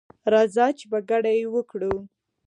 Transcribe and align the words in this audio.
راځه 0.33 0.65
چي 0.77 0.85
په 0.91 0.99
ګډه 1.09 1.31
یې 1.39 1.45
وکړو 1.55 1.95